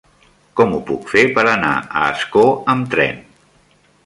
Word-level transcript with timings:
Com 0.59 0.71
ho 0.77 0.79
puc 0.87 1.05
fer 1.11 1.23
per 1.37 1.43
anar 1.51 1.75
a 1.83 2.03
Ascó 2.09 2.47
amb 2.75 2.93
tren? 2.97 3.23